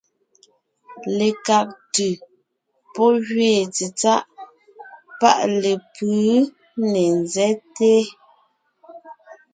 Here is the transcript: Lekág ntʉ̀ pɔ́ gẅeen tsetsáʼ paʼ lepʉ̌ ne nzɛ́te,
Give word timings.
Lekág 1.17 1.67
ntʉ̀ 1.83 2.13
pɔ́ 2.93 3.09
gẅeen 3.27 3.67
tsetsáʼ 3.75 4.23
paʼ 5.19 5.39
lepʉ̌ 5.61 6.19
ne 6.91 7.01
nzɛ́te, 7.19 7.91